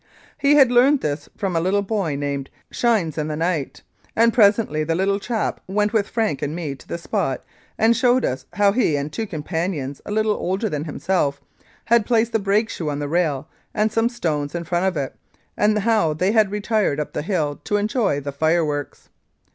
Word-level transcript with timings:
He 0.39 0.55
had 0.55 0.71
learned 0.71 1.01
this 1.01 1.29
from 1.37 1.55
a 1.55 1.59
little 1.61 1.83
boy 1.83 2.15
named" 2.15 2.49
Shines 2.81 3.19
in 3.19 3.27
the 3.27 3.35
night," 3.35 3.83
and 4.15 4.33
presently 4.33 4.83
the 4.83 4.95
little 4.95 5.19
chap 5.19 5.59
went 5.67 5.93
with 5.93 6.09
Frank 6.09 6.41
and 6.41 6.55
me 6.55 6.73
to 6.73 6.87
the 6.87 6.97
spot 6.97 7.43
and 7.77 7.95
showed 7.95 8.25
us 8.25 8.47
how 8.53 8.71
he 8.71 8.95
and 8.95 9.13
two 9.13 9.27
companions, 9.27 10.01
a 10.03 10.11
little 10.11 10.31
older 10.33 10.69
than 10.69 10.85
himself, 10.85 11.39
had 11.85 12.07
placed 12.07 12.31
the 12.31 12.39
brake 12.39 12.69
shoe 12.69 12.89
on 12.89 12.97
the 12.97 13.07
rail 13.07 13.47
and 13.75 13.91
some 13.91 14.09
stones 14.09 14.55
in 14.55 14.63
front 14.63 14.85
of 14.87 14.97
it, 14.97 15.15
and 15.55 15.77
how 15.77 16.13
they 16.15 16.31
had 16.31 16.47
then 16.47 16.51
retired 16.53 16.99
up 16.99 17.13
the 17.13 17.21
hill 17.21 17.61
to 17.65 17.77
enjoy 17.77 18.19
the 18.19 18.31
fireworks. 18.31 19.09